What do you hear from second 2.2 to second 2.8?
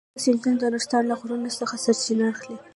اخلي.